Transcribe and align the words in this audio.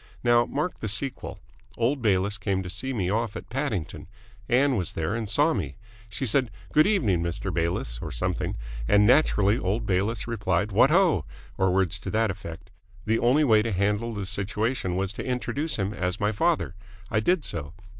Now 0.23 0.45
mark 0.47 0.79
the 0.79 0.87
sequel. 0.87 1.37
Old 1.77 2.01
Bayliss 2.01 2.39
came 2.39 2.63
to 2.63 2.71
see 2.71 2.91
me 2.91 3.11
off 3.11 3.35
at 3.35 3.51
Paddington. 3.51 4.07
Ann 4.49 4.75
was 4.75 4.93
there 4.93 5.13
and 5.13 5.29
saw 5.29 5.53
me. 5.53 5.75
She 6.09 6.25
said 6.25 6.49
'Good 6.73 6.87
evening, 6.87 7.21
Mr. 7.21 7.53
Bayliss' 7.53 7.99
or 8.01 8.11
something, 8.11 8.55
and 8.87 9.05
naturally 9.05 9.59
old 9.59 9.85
Bayliss 9.85 10.27
replied 10.27 10.71
'What 10.71 10.89
ho!' 10.89 11.25
or 11.55 11.71
words 11.71 11.99
to 11.99 12.09
that 12.09 12.31
effect. 12.31 12.71
The 13.05 13.19
only 13.19 13.43
way 13.43 13.61
to 13.61 13.71
handle 13.71 14.11
the 14.15 14.25
situation 14.25 14.95
was 14.95 15.13
to 15.13 15.23
introduce 15.23 15.75
him 15.75 15.93
as 15.93 16.19
my 16.19 16.31
father. 16.31 16.73
I 17.11 17.19
did 17.19 17.43
so. 17.43 17.73